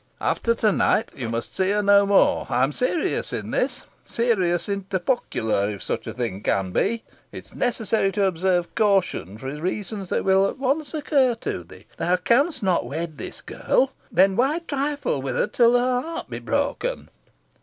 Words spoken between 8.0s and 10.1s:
to observe caution, for reasons